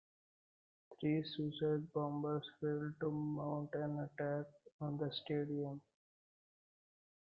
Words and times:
Three 0.99 1.23
suicide 1.23 1.93
bombers 1.93 2.43
failed 2.59 2.99
to 3.01 3.11
mount 3.11 3.69
an 3.75 3.99
attack 3.99 4.47
on 4.79 4.97
the 4.97 5.11
stadium. 5.11 5.79